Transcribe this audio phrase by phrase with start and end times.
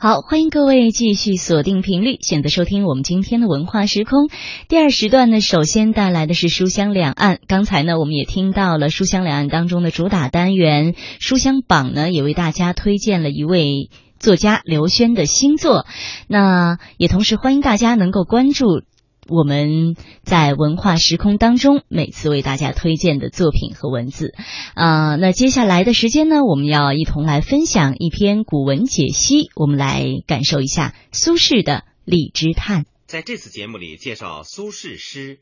[0.00, 4.28] 好，欢迎各位继续锁定频率，选择收听我们今天的文化时空。
[4.68, 7.40] 第二时段呢，首先带来的是书香两岸。
[7.48, 13.90] 刚才呢，我们也听到了书香两岸当中的主打单元书香榜呢，也为大家推荐了一位
[14.20, 15.84] 作家刘轩的新作。
[16.28, 18.84] 那也同时欢迎大家能够关注。
[19.28, 24.32] 我们在文化时空当中，每次为大家推荐的作品和文字，
[24.74, 31.72] 啊，那接下来的时间呢，我们要一同来分享一篇古文解析，我们来感受一下苏轼的
[32.06, 32.84] 《荔枝叹》。
[33.06, 35.36] 在这次节目里，介绍苏轼诗《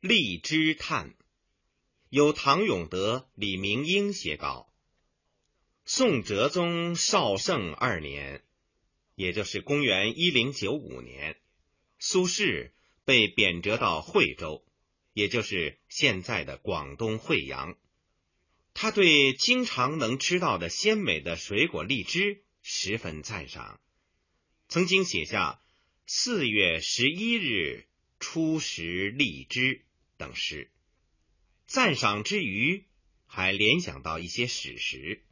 [0.00, 1.06] 荔枝叹》，
[2.08, 4.66] 由唐永德、李明英写稿。
[5.84, 8.42] 宋哲宗绍圣二年，
[9.14, 11.36] 也就是公元一零九五年，
[12.00, 12.70] 苏轼。
[13.10, 14.64] 被贬谪到惠州，
[15.14, 17.76] 也就是现在的广东惠阳。
[18.72, 23.80] 他对经常能吃到的鲜美的水果荔枝十分赞赏，
[24.68, 25.60] 曾经写下
[26.06, 27.88] “四月十一日
[28.20, 29.84] 初食荔枝”
[30.16, 30.70] 等诗。
[31.66, 32.86] 赞赏之余，
[33.26, 35.24] 还联想到一些史实，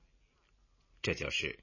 [1.01, 1.61] 这就是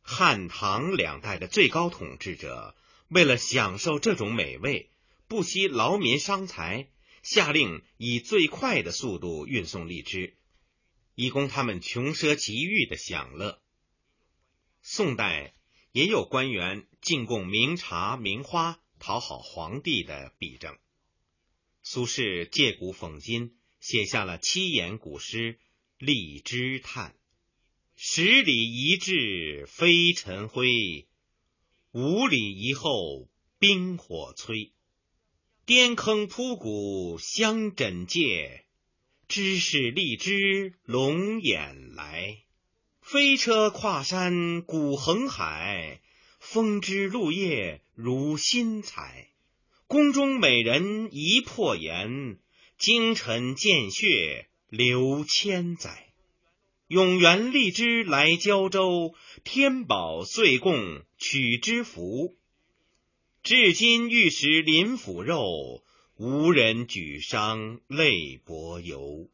[0.00, 2.76] 汉唐两代的最高统治者
[3.08, 4.92] 为了享受这种美味。
[5.34, 6.88] 不惜劳民伤财，
[7.24, 10.36] 下令以最快的速度运送荔枝，
[11.16, 13.60] 以供他们穷奢极欲的享乐。
[14.80, 15.56] 宋代
[15.90, 20.78] 也有官员进贡名茶名花，讨好皇帝的弊政。
[21.82, 25.54] 苏轼借古讽今，写下了七言古诗
[25.98, 27.10] 《荔枝叹》
[27.98, 31.08] ：“十里一至飞尘灰，
[31.90, 34.70] 五里一后冰火摧。”
[35.66, 38.66] 颠坑铺谷相枕藉，
[39.28, 42.36] 知是荔枝龙眼来。
[43.00, 46.02] 飞车跨山古横海，
[46.38, 49.30] 风枝露叶如新采。
[49.86, 52.36] 宫中美人一破颜，
[52.76, 56.12] 京城见血流千载。
[56.88, 59.14] 永元荔枝来交州，
[59.44, 62.36] 天宝岁贡取之福。
[63.44, 65.84] 至今欲食林府肉，
[66.16, 69.28] 无人举觞泪薄游。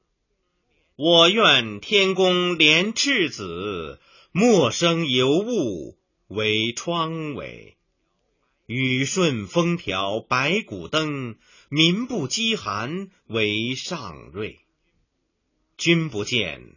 [0.96, 4.00] 我愿天公怜赤子，
[4.32, 7.76] 莫生尤物为窗尾。
[8.66, 11.36] 雨顺风调百谷登，
[11.68, 14.58] 民不饥寒为上瑞。
[15.78, 16.74] 君不见，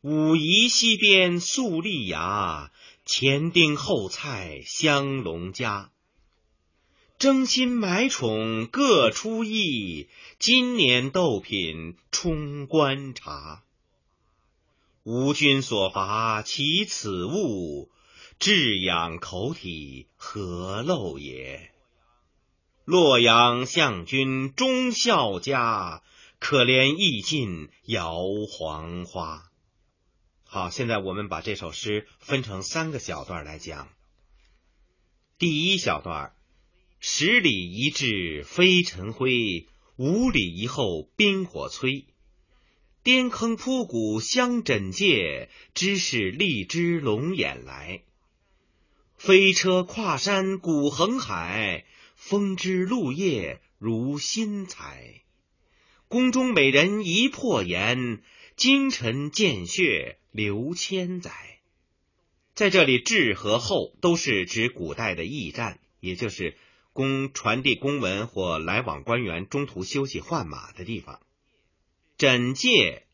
[0.00, 2.72] 武夷西边粟粒芽，
[3.06, 5.91] 前丁后菜香农家。
[7.22, 10.08] 争新买宠各出意，
[10.40, 13.62] 今年斗品充观察。
[15.04, 17.92] 吾君所伐其此物，
[18.40, 21.70] 至养口体何陋也？
[22.84, 26.02] 洛阳相君忠孝家，
[26.40, 28.16] 可怜意尽摇
[28.50, 29.44] 黄花。
[30.42, 33.88] 好，现在我们把这首诗分成三个小段来讲。
[35.38, 36.34] 第一小段。
[37.04, 42.04] 十里一至飞尘灰，五里一后冰火摧。
[43.02, 48.04] 颠坑铺谷相枕藉，知是荔枝龙眼来。
[49.16, 55.24] 飞车跨山古横海，风枝露叶如新采。
[56.06, 58.22] 宫中美人一破颜，
[58.54, 61.32] 京城见血流千载。
[62.54, 66.56] 在这里，至和后都是指古代的驿站，也就是。
[66.92, 71.20] 供传递公文或来往官员中途休息换马的地方。
[72.18, 73.06] 枕藉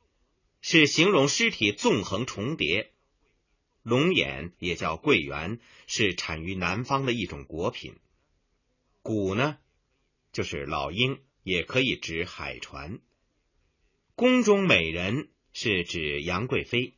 [0.61, 2.91] 是形容尸体纵横重叠。
[3.83, 7.95] 龙眼也叫桂圆，是产于南方的一种果品。
[9.03, 9.57] 鼓呢，
[10.33, 12.99] 就是老鹰，也可以指海船。
[14.15, 16.95] 宫中美人是指杨贵妃。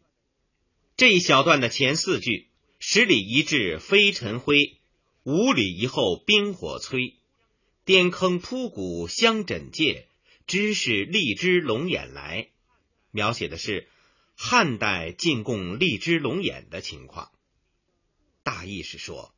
[0.96, 2.48] 这一小段的前四句
[2.80, 4.78] ：“十里一至飞尘灰。”
[5.30, 7.14] 五里以后冰火摧，
[7.84, 10.08] 颠坑铺谷相枕藉，
[10.48, 12.48] 知是荔枝龙眼来。
[13.12, 13.88] 描写的是
[14.34, 17.30] 汉代进贡荔枝龙眼的情况。
[18.42, 19.32] 大意是说，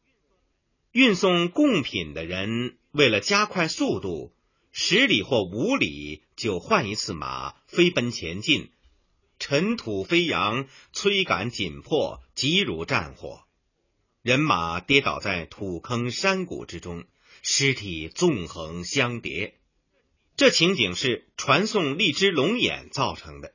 [0.92, 4.32] 运送贡品的人为了加快速度，
[4.70, 8.70] 十里或五里就换一次马，飞奔前进，
[9.38, 13.44] 尘土飞扬，催赶紧迫，急如战火。
[14.22, 17.04] 人马跌倒在土坑山谷之中，
[17.42, 19.58] 尸体纵横相叠。
[20.36, 23.52] 这情景是传送荔枝龙眼造成的。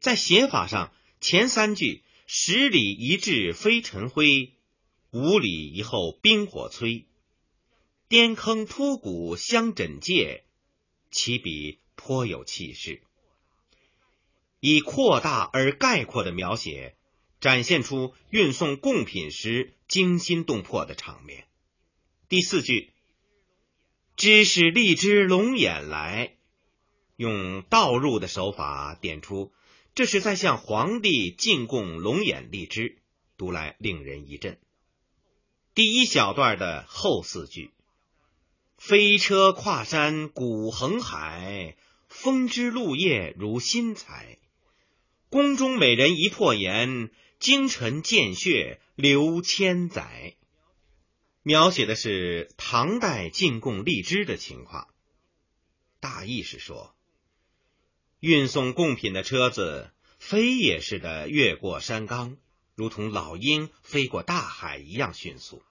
[0.00, 0.90] 在写法上，
[1.20, 4.54] 前三句“十里一至飞尘灰，
[5.10, 7.04] 五里一后冰火催，
[8.08, 10.44] 颠坑突谷相枕藉，
[11.10, 13.02] 起笔颇有气势。
[14.60, 16.96] 以扩大而概括的描写，
[17.42, 21.44] 展现出运送贡品时惊心动魄的场面。
[22.28, 22.92] 第四句，
[24.16, 26.36] 知是荔枝龙眼来，
[27.16, 29.52] 用倒入的手法点出，
[29.96, 32.98] 这是在向皇帝进贡龙眼荔枝，
[33.36, 34.56] 读来令人一震。
[35.74, 37.72] 第一小段的后四句
[38.78, 41.76] ：“飞车跨山古横海，
[42.08, 44.38] 风枝露叶如新材。
[45.28, 47.10] 宫中美人一破颜，
[47.42, 50.36] 京城见血流千载。”
[51.42, 54.86] 描写的是唐代进贡荔枝的情况。
[55.98, 56.94] 大意是说，
[58.20, 59.90] 运送贡品的车子
[60.20, 62.36] 飞也似的越过山岗。
[62.76, 65.62] 如同老鹰飞过大海一样迅速。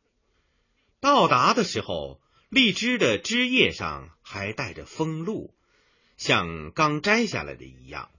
[1.00, 5.56] 到达的时候，荔枝的枝叶上还带着风露，
[6.18, 8.12] 像刚摘下来的一样。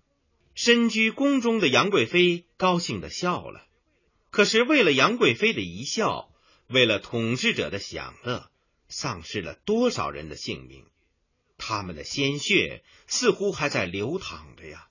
[0.54, 3.66] 身居宫中的杨贵妃高兴的笑了。
[4.31, 6.31] 可是为了杨贵妃的一笑，
[6.66, 8.50] 为了统治者的享乐，
[8.88, 10.84] 丧失了多少人的性命？
[11.58, 14.88] 他们的鲜血似乎还在流淌着呀。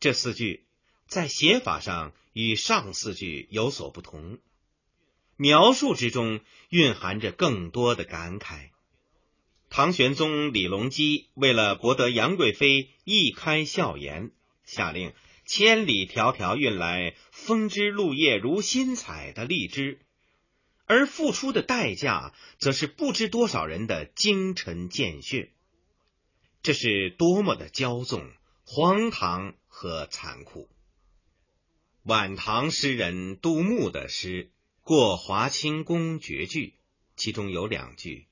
[0.00, 0.64] 这四句
[1.06, 2.12] 在写法上。
[2.36, 4.40] 与上四句有所不同，
[5.36, 8.70] 描述之中蕴含着更多的感慨。
[9.76, 14.30] 唐玄宗李隆基为了博得杨贵妃一开笑颜，
[14.64, 15.12] 下令
[15.46, 19.98] 千里迢迢运来风枝露叶如新采的荔枝，
[20.84, 25.50] 而付出的代价则是不知多少人的精沉见血。
[26.62, 28.30] 这是多么的骄纵、
[28.64, 30.68] 荒唐和残酷！
[32.04, 34.44] 晚唐诗人杜牧的诗
[34.84, 36.66] 《过华清宫绝句》，
[37.16, 38.28] 其中有两句：“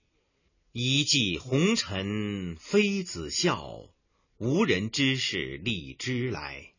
[0.75, 3.91] 一骑红尘妃子笑，
[4.39, 6.73] 无人知是荔枝来。”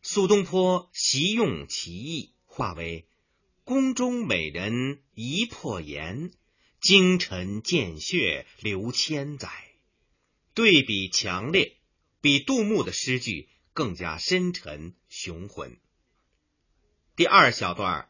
[0.00, 3.06] 苏东坡习用其意，化为
[3.62, 6.30] “宫中美人一破颜，
[6.80, 9.50] 京城见血流千载”，
[10.54, 11.76] 对比强烈，
[12.22, 15.76] 比杜牧的诗句更加深沉雄浑。
[17.16, 18.08] 第二小段，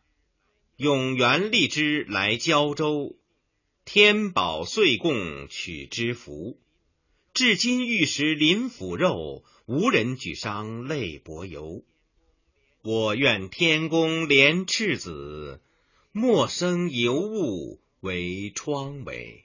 [0.76, 3.19] 永元荔枝来胶州，
[3.88, 6.58] 天宝岁贡取之福。
[7.32, 11.84] 至今玉石临腐肉，无人举觞泪薄油。
[12.82, 15.62] 我愿天公怜赤子，
[16.10, 19.42] 莫生尤物为疮痍。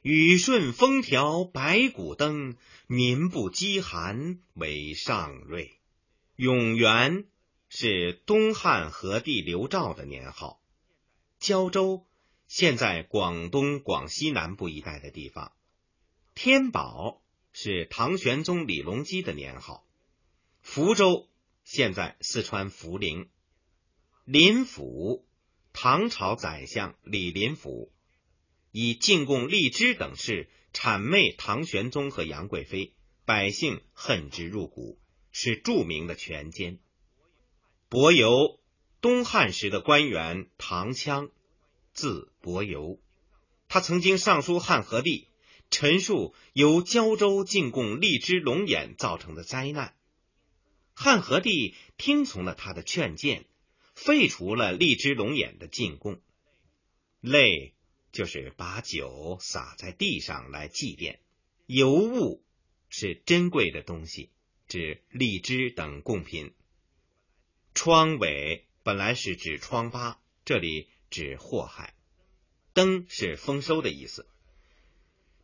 [0.00, 2.56] 雨顺风调百谷登，
[2.86, 5.72] 民不饥寒为上瑞。
[6.36, 7.26] 永元。
[7.70, 10.58] 是东汉和帝刘肇的年号。
[11.38, 12.06] 胶州
[12.48, 15.52] 现在广东、广西南部一带的地方。
[16.34, 17.22] 天宝
[17.52, 19.84] 是唐玄宗李隆基的年号。
[20.62, 21.28] 福州
[21.62, 23.28] 现在四川涪陵。
[24.24, 25.26] 林甫，
[25.74, 27.92] 唐朝宰相李林甫
[28.72, 32.94] 以进贡荔枝等事谄媚唐玄宗和杨贵妃，
[33.26, 34.98] 百姓恨之入骨，
[35.32, 36.78] 是著名的权奸。
[37.90, 38.58] 伯游，
[39.02, 41.30] 东汉时的官员，唐羌，
[41.98, 43.00] 字伯游。
[43.66, 45.26] 他曾经上书汉和帝，
[45.68, 49.96] 陈述由胶州进贡荔枝龙眼造成的灾难。
[50.94, 53.46] 汉和帝听从了他的劝谏，
[53.96, 56.20] 废除了荔枝龙眼的进贡。
[57.20, 57.74] 泪
[58.12, 61.18] 就是把酒洒在地上来祭奠。
[61.66, 62.44] 尤物
[62.88, 64.30] 是珍贵的东西，
[64.68, 66.54] 指荔枝等贡品。
[67.74, 71.94] 疮痿本来是指疮疤，这里指祸害。
[72.72, 74.26] 登是丰收的意思。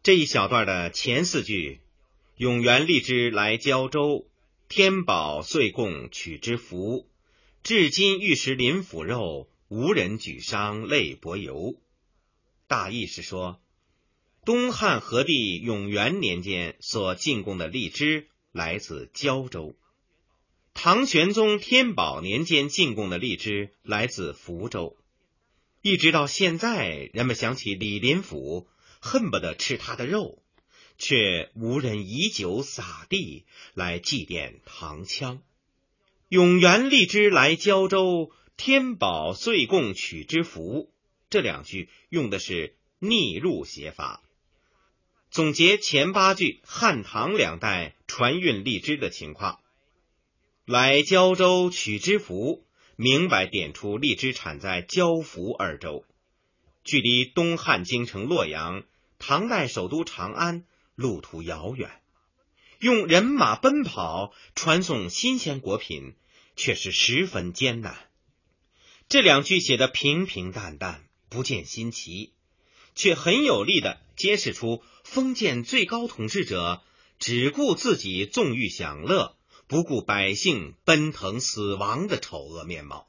[0.02, 1.80] 这一小段的前四句
[2.36, 4.26] ：“永元荔枝来胶州，
[4.68, 7.08] 天宝岁贡取之福。
[7.62, 11.74] 至今玉石临腐肉，无人举觞泪薄油。”
[12.68, 13.60] 大意是说，
[14.44, 19.74] 东汉和帝永元年间所进贡的荔枝来自胶州。
[20.74, 24.96] 唐玄宗天宝年间进贡的荔枝来自福州，
[25.86, 28.66] 一直到现在，人们想起李林甫，
[29.00, 30.42] 恨不得吃他的肉，
[30.96, 35.40] 却无人以酒洒地来祭奠唐羌。
[36.30, 40.90] 永元荔枝来胶州，天宝岁贡取之福。
[41.28, 44.22] 这两句用的是逆入写法，
[45.30, 49.60] 总结前八句汉唐两代传运荔枝的情况。
[50.64, 52.63] 来胶州取之福，
[52.96, 56.04] 明白点出荔枝产在交福二州，
[56.84, 58.84] 距离东汉京城洛阳、
[59.18, 61.90] 唐代首都长安路途遥远，
[62.78, 66.14] 用人马奔跑传送新鲜果品
[66.54, 67.96] 却是十分艰难。
[69.08, 72.32] 这两句写的平平淡淡，不见新奇，
[72.94, 76.82] 却很有力的揭示出封建最高统治者
[77.18, 79.36] 只顾自己纵欲享乐。
[79.66, 83.08] 不顾百姓奔腾死亡的丑恶面貌。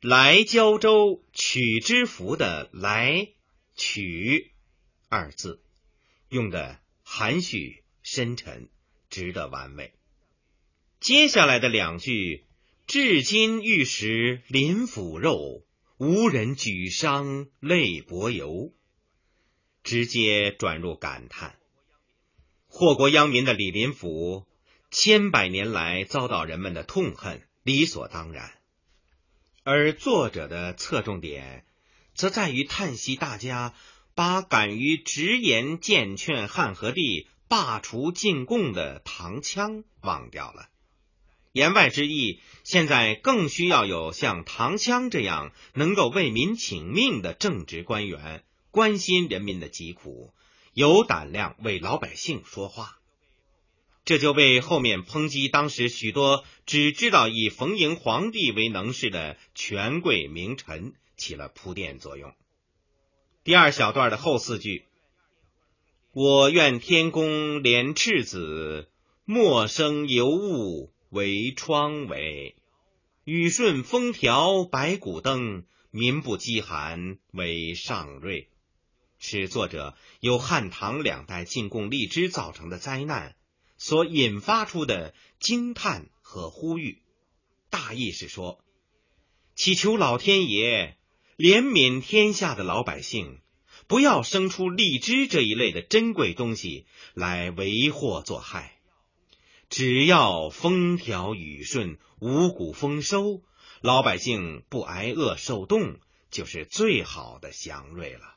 [0.00, 3.28] 来胶州取之福的“来
[3.74, 4.52] 取”
[5.08, 5.62] 二字，
[6.28, 8.68] 用的含蓄深沉，
[9.10, 9.94] 值得玩味。
[11.00, 12.44] 接下来的两句
[12.86, 15.64] “至今欲食林腐肉，
[15.98, 18.72] 无人举觞泪薄油”，
[19.84, 21.58] 直接转入感叹。
[22.66, 24.46] 祸国殃民的李林甫。
[24.92, 28.52] 千百年来遭到人们的痛恨，理所当然。
[29.64, 31.64] 而作者的侧重点，
[32.14, 33.72] 则在于叹息大家
[34.14, 40.68] 把敢于直言谏劝汉和帝罢除进贡的唐羌忘掉了。
[41.52, 50.34] 言外之意，现在更需要有像唐羌这样能够为民请命的正直官员，关心人民的疾苦，
[50.74, 52.98] 有胆量为老百姓说话。
[54.04, 62.34] 这就为后面抨击当时许多只知道以逢迎皇帝为能事的权贵名臣起了铺垫作用。
[63.44, 64.86] 第二小段的后四句
[66.12, 68.88] ：“我愿天公怜赤子，
[69.24, 72.54] 莫生尤物为疮痿；
[73.24, 78.48] 雨顺风调百谷登，民不饥寒为上瑞。”
[79.24, 83.36] 是作者由汉唐两代进贡荔枝造成的灾难。
[83.82, 87.02] 所引发出的惊叹和呼吁，
[87.68, 88.62] 大意是说，
[89.56, 90.96] 祈求老天爷
[91.36, 93.40] 怜悯天下的老百姓，
[93.88, 98.78] 不要生出荔枝这一类的珍贵东西来为祸作害。
[99.68, 103.42] 只要风调雨顺、五谷丰收，
[103.80, 105.98] 老百姓不挨饿受冻，
[106.30, 108.36] 就是最好的祥瑞了。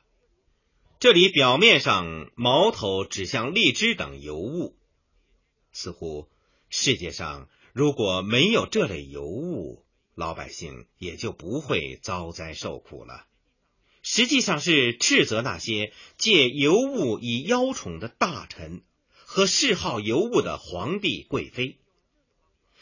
[0.98, 4.76] 这里表面上矛头指向荔枝等尤物。
[5.76, 6.30] 似乎
[6.70, 13.26] 世界上如果没有这类尤物，老百姓也就不会遭灾受苦了。
[14.02, 21.78] 实际上是斥责那些借尤物以邀宠的大臣和嗜好尤物的皇帝贵妃。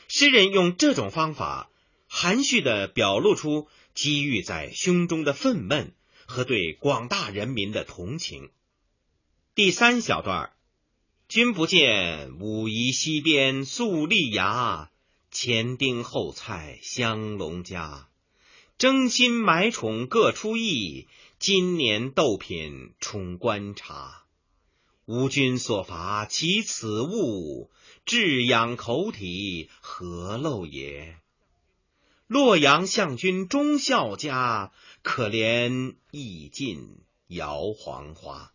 [0.07, 1.71] 诗人用这种方法，
[2.07, 5.91] 含蓄的表露出积郁在胸中的愤懑
[6.27, 8.51] 和对广大人民的同情。
[9.57, 10.53] 第三小段
[11.27, 14.91] 君不见，武夷西边粟粒芽，
[15.31, 18.09] 前丁后菜香龙家。
[18.77, 24.25] 争新买宠各出意，今年斗品充观察。
[25.07, 27.71] 吾君所乏其此物，
[28.05, 31.17] 至养口体何陋也？
[32.27, 38.53] 洛阳相君忠孝家，可怜意尽摇黄花。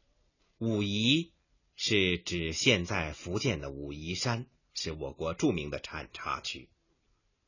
[0.59, 1.31] 武夷。
[1.81, 6.67] 是指现在福建的武夷山，是我国著名的产茶区。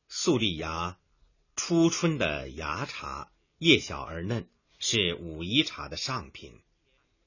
[0.08, 0.98] 粟粒芽，
[1.54, 4.48] 初春的芽茶，叶小而嫩，
[4.78, 6.62] 是武夷茶的上品。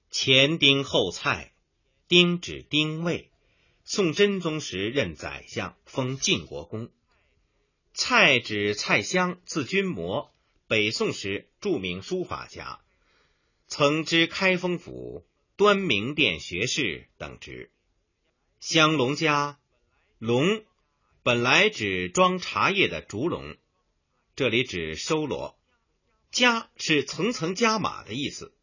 [0.10, 1.54] 前丁后蔡，
[2.08, 3.30] 丁指丁未，
[3.84, 6.90] 宋真宗时任宰相，封晋国公。
[7.94, 10.32] 蔡指蔡襄，字君谟，
[10.68, 12.80] 北宋时著名书法家，
[13.68, 15.24] 曾知开封府。
[15.58, 17.72] 端明殿学士等职，
[18.60, 19.58] 香龙家
[20.18, 20.66] 龙
[21.24, 23.56] 本来指装茶叶的竹笼，
[24.36, 25.58] 这里指收罗。
[26.30, 28.54] 加是层层加码的意思。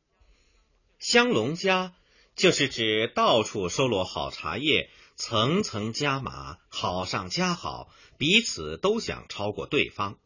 [0.99, 1.95] 香龙家
[2.37, 10.19] 就是指到处收罗好茶叶，层层加码，好上加好，彼此都想超过对方。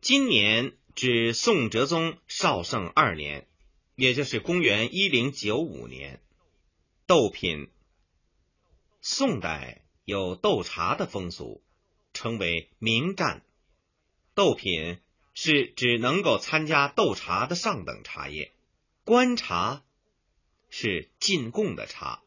[0.00, 3.46] 今年指宋哲宗绍圣二年。
[4.00, 6.22] 也就是公元一零九五年，
[7.06, 7.68] 斗品。
[9.02, 11.62] 宋代有斗茶的风俗，
[12.14, 13.44] 称为明战。
[14.34, 15.00] 斗品
[15.34, 18.52] 是指能够参加斗茶的上等茶叶。
[19.04, 19.84] 官茶
[20.70, 22.22] 是进贡的茶。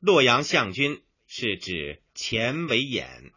[0.00, 3.30] 洛阳相君是指钱为衍，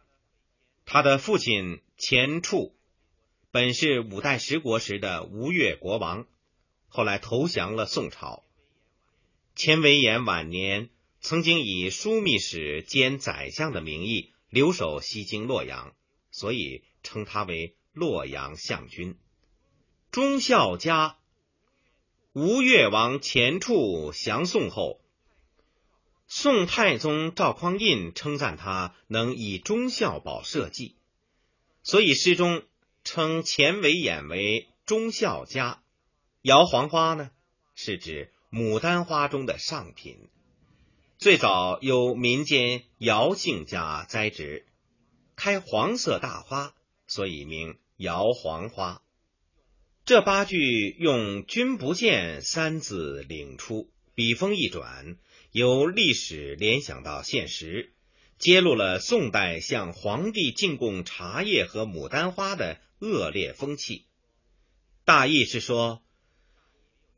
[0.86, 2.72] 他的父亲钱俶
[3.52, 6.26] 本是五代十国时的吴越国王。
[6.90, 8.44] 后来投降了宋朝。
[9.54, 15.94] 钱维演晚年曾经以枢密使兼宰相的名义留守西京洛阳，
[16.30, 19.16] 所以称他为洛阳相君。
[20.10, 21.18] 忠孝家，
[22.32, 25.00] 吴越王钱处降宋后，
[26.26, 30.96] 宋太宗赵匡胤称赞他能以忠孝保社稷，
[31.82, 32.64] 所以诗中
[33.04, 35.82] 称钱维演为忠孝家。
[36.42, 37.30] 摇黄花呢，
[37.74, 40.30] 是指牡丹花中的上品。
[41.18, 44.64] 最早由民间姚姓家栽植，
[45.36, 46.72] 开黄色大花，
[47.06, 49.02] 所以名姚黄花。
[50.06, 55.18] 这八句用“君不见”三字领出，笔锋一转，
[55.52, 57.92] 由历史联想到现实，
[58.38, 64.06] 揭露了宋代向皇帝进贡茶叶和牡丹花的恶劣风气。
[65.04, 66.02] 大意是说。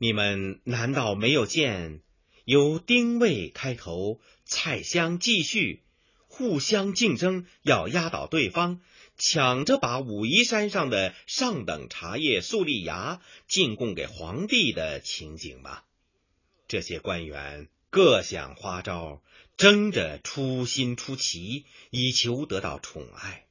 [0.03, 2.01] 你们难道没有见
[2.43, 5.81] 由丁未开头，蔡襄继续，
[6.27, 8.81] 互相竞争，要压倒对方，
[9.17, 15.83] 抢着把武夷山上的上等茶叶素丽芽进贡给皇帝的情景吗？
[16.67, 19.21] 这些官员各想花招，
[19.55, 23.45] 争着出新出奇，以求得到宠爱。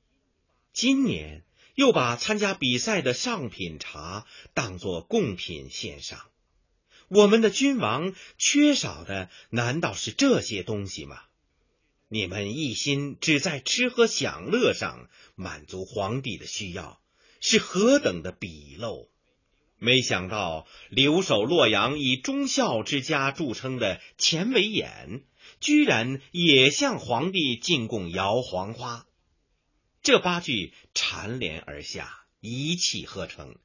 [0.74, 1.44] 今年
[1.76, 6.20] 又把参加比赛的上品茶当作贡品献上。
[7.14, 11.20] 我们的君王缺少的难道是这些东西吗？
[12.08, 17.02] 你们一心只在吃喝享乐上满足皇帝的需要，
[17.38, 19.08] 是何等的鄙陋！
[19.76, 25.22] 没想到留守洛阳以忠孝之家著称的钱维演，
[25.60, 29.06] 居然也向皇帝进贡摇黄花。
[30.00, 33.56] 这八句缠连而下，一气呵成，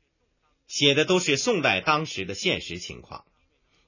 [0.68, 3.24] 写的都是宋代当时的现实情况。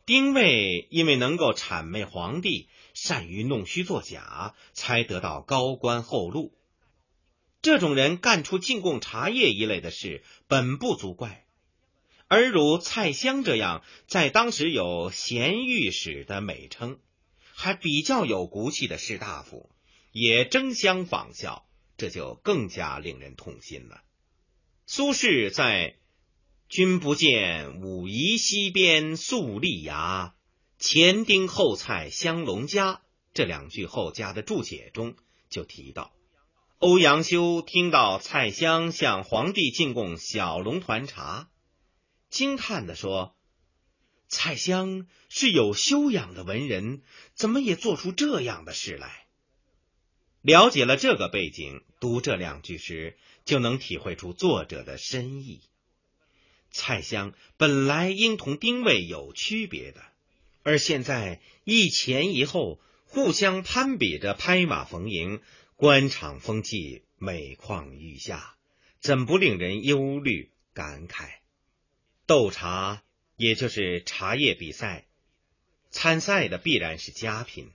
[0.10, 6.58] 丁谓因为能够谄媚皇帝，善于弄虚作假，才得到高官厚禄。
[7.62, 11.46] 这种人干出进贡茶叶一类的事，本不足怪。
[12.28, 16.98] 而如蔡襄这样，在当时有贤御史的美称，
[17.54, 19.70] 还比较有骨气的士大夫，
[20.12, 24.02] 也争相仿效，这就更加令人痛心了。
[24.88, 25.99] 苏轼在。
[26.70, 30.36] 君不见武夷西边素丽芽，
[30.78, 33.02] 前丁后蔡香龙家。
[33.34, 35.16] 这两句后加的注解中
[35.50, 36.12] 就提到，
[36.78, 41.50] 欧阳修听到蔡襄向皇帝进贡小龙团茶，
[42.30, 43.36] 惊叹的说
[44.30, 47.02] ：“蔡襄是有修养的文人，
[47.34, 49.26] 怎么也做出这样的事来？”
[50.44, 55.64] 了解了这个背景，读这两句时，就能体会出作者的深意。
[56.72, 60.02] 蔡襄本来应同丁谓有区别的，
[60.64, 65.42] 而现在一前一后，互相攀比着拍马逢迎，
[65.76, 68.56] 官场风气每况愈下，
[69.00, 71.30] 怎不令人忧虑感慨？
[72.28, 73.04] 斗茶
[73.36, 75.08] 也就是茶叶比赛，
[75.90, 77.72] 参赛的必然是佳品，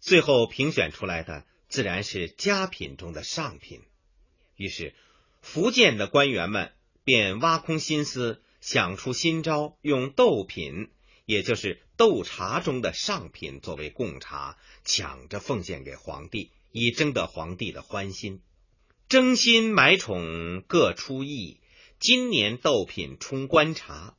[0.00, 3.82] 最后评选出来的自然是佳品中的上品。
[4.56, 4.92] 于是，
[5.40, 6.72] 福建的官员们。
[7.04, 10.88] 便挖空心思想出新招，用斗品，
[11.26, 18.40] 也就是斗茶中的上品作为贡茶，抢着奉献给皇帝，以争得皇帝的欢心。
[19.06, 21.60] 争心买宠各出意，
[22.00, 24.16] 今年斗品充官茶，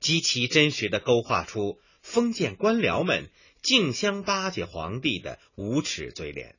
[0.00, 3.30] 极其真实的勾画出封建官僚们
[3.62, 6.56] 竞相巴结皇帝的无耻嘴脸。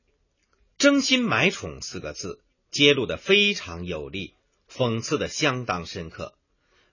[0.78, 4.34] 争心买宠四个字揭露的非常有力。
[4.78, 6.38] 讽刺的相当深刻，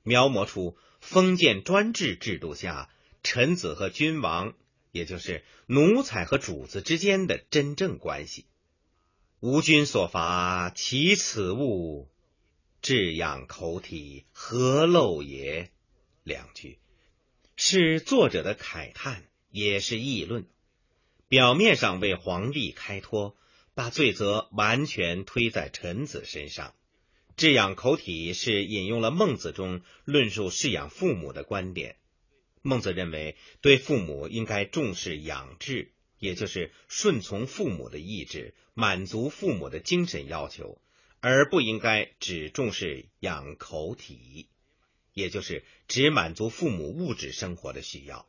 [0.02, 2.90] 描摹出封建专制制度下
[3.22, 4.56] 臣子和君王，
[4.92, 8.48] 也就是奴才和主子之间的真正关系。
[9.40, 12.10] 吾君所伐，其此物，
[12.82, 15.70] 至养口体，何陋也？
[16.24, 16.80] 两句
[17.56, 20.48] 是作者的慨叹，也是议论。
[21.28, 23.38] 表面上为皇帝开脱，
[23.76, 26.74] 把罪责完全推在臣子身上。
[27.38, 31.98] 治养口体是引用了孟子中论述饲养父母的观点。
[32.62, 40.82] 孟子认为，对父母应该重视养志，也就是顺从父母的意志，满足父母的精神要求，
[41.20, 44.48] 而不应该只重视养口体，
[45.14, 48.26] 也就是只满足父母物质生活的需要。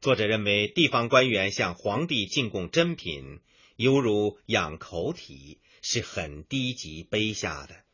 [0.00, 3.40] 作者认为，地方官员向皇帝进贡珍品，
[3.74, 7.84] 犹如养口体，是很低级卑下的。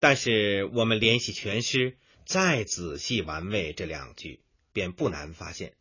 [0.00, 4.40] 但是我们联系全诗，再仔细玩味这两句，
[4.72, 5.74] 便不难发现，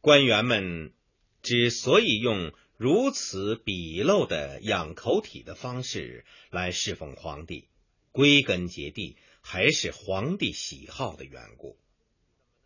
[0.00, 0.92] 官员们
[1.42, 7.68] 之所以用如此鄙陋的养口体的方式来侍奉皇帝，
[8.10, 11.78] 归根结底还是皇帝喜好的缘故。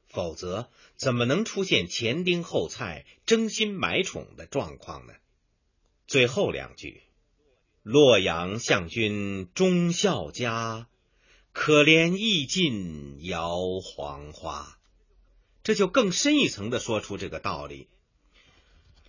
[0.06, 5.12] 否则，怎么能出现前丁后蔡、争新买宠的状况呢？
[6.06, 7.02] 最后两句
[7.88, 10.88] ：“洛阳相君忠孝家，
[11.52, 14.76] 可怜意尽摇黄花。”
[15.62, 17.86] 这就更深一层的说出这个道理。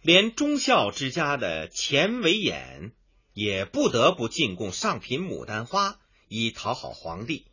[0.04, 2.92] 连忠孝之家的钱维演
[3.34, 7.46] 也不得不进贡上品牡丹花，以讨好皇帝。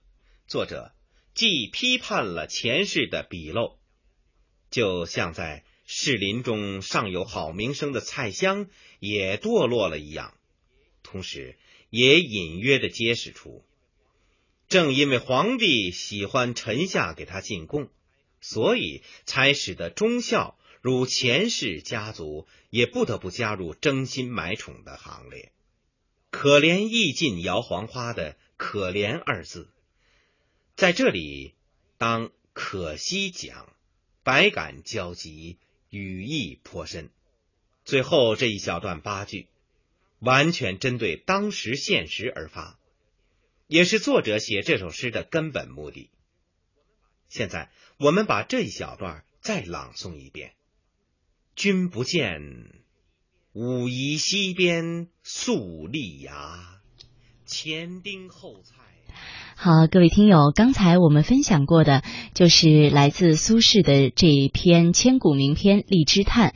[0.46, 0.92] 作者。
[1.32, 3.76] 既批判了前世的鄙陋，
[4.70, 8.68] 就像在士林中尚有好名声的蔡襄
[9.00, 10.34] 也堕落了一样，
[11.14, 11.56] 同时
[11.90, 13.64] 也隐约的揭示出，
[14.66, 17.88] 正因为皇帝喜欢臣下给他进贡，
[18.40, 25.52] 所以才使得忠孝如前世家族也不得不加入争新买宠的行列。
[26.32, 29.68] 可怜意尽摇黄花的“可怜”二字。
[30.74, 31.54] 在这里，
[31.96, 33.72] 当可惜讲，
[34.24, 35.58] 百感交集，
[35.90, 37.08] 语意颇深。
[37.84, 39.46] 最后这一小段八句，
[40.24, 42.78] 完全针对当时现实而发，
[43.66, 46.10] 也是作者写这首诗的根本目的。
[47.28, 50.52] 现在我们把这一小段再朗诵一遍
[51.56, 52.70] ：“君不见，
[53.52, 56.80] 武夷西边粟粒芽，
[57.44, 58.74] 前丁后蔡。”
[59.56, 62.02] 好，各位听友，刚才我们分享过的
[62.34, 66.50] 就是来自苏轼的这一篇千古名篇《荔枝叹》。